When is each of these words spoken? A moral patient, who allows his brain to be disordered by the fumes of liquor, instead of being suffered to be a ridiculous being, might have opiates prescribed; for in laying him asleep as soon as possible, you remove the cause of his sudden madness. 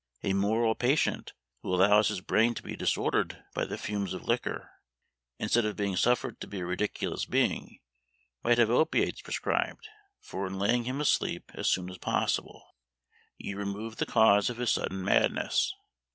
A 0.23 0.33
moral 0.33 0.73
patient, 0.73 1.33
who 1.61 1.75
allows 1.75 2.07
his 2.07 2.21
brain 2.21 2.55
to 2.55 2.63
be 2.63 2.75
disordered 2.75 3.43
by 3.53 3.65
the 3.65 3.77
fumes 3.77 4.15
of 4.15 4.27
liquor, 4.27 4.71
instead 5.37 5.63
of 5.63 5.75
being 5.75 5.95
suffered 5.95 6.41
to 6.41 6.47
be 6.47 6.57
a 6.61 6.65
ridiculous 6.65 7.25
being, 7.25 7.77
might 8.43 8.57
have 8.57 8.71
opiates 8.71 9.21
prescribed; 9.21 9.87
for 10.19 10.47
in 10.47 10.57
laying 10.57 10.85
him 10.85 11.01
asleep 11.01 11.51
as 11.53 11.69
soon 11.69 11.87
as 11.87 11.99
possible, 11.99 12.73
you 13.37 13.55
remove 13.59 13.97
the 13.97 14.07
cause 14.07 14.49
of 14.49 14.57
his 14.57 14.71
sudden 14.71 15.05
madness. 15.05 15.71